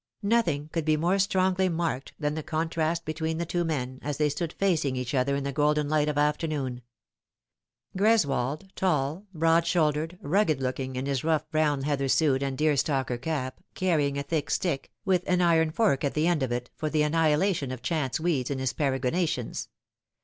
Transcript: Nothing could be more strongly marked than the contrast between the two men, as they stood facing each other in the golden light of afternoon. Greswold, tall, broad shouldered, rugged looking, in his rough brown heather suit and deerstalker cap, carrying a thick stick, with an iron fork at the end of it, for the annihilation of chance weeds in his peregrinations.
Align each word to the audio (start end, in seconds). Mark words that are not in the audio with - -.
Nothing 0.23 0.67
could 0.69 0.83
be 0.83 0.97
more 0.97 1.19
strongly 1.19 1.69
marked 1.69 2.13
than 2.17 2.33
the 2.33 2.41
contrast 2.41 3.05
between 3.05 3.37
the 3.37 3.45
two 3.45 3.63
men, 3.63 3.99
as 4.01 4.17
they 4.17 4.29
stood 4.29 4.51
facing 4.51 4.95
each 4.95 5.13
other 5.13 5.35
in 5.35 5.43
the 5.43 5.51
golden 5.51 5.87
light 5.87 6.09
of 6.09 6.17
afternoon. 6.17 6.81
Greswold, 7.95 8.71
tall, 8.75 9.27
broad 9.31 9.67
shouldered, 9.67 10.17
rugged 10.19 10.59
looking, 10.59 10.95
in 10.95 11.05
his 11.05 11.23
rough 11.23 11.47
brown 11.51 11.83
heather 11.83 12.07
suit 12.07 12.41
and 12.41 12.57
deerstalker 12.57 13.19
cap, 13.21 13.59
carrying 13.75 14.17
a 14.17 14.23
thick 14.23 14.49
stick, 14.49 14.91
with 15.05 15.23
an 15.27 15.39
iron 15.39 15.69
fork 15.69 16.03
at 16.03 16.15
the 16.15 16.25
end 16.25 16.41
of 16.41 16.51
it, 16.51 16.71
for 16.75 16.89
the 16.89 17.03
annihilation 17.03 17.71
of 17.71 17.83
chance 17.83 18.19
weeds 18.19 18.49
in 18.49 18.57
his 18.57 18.73
peregrinations. 18.73 19.69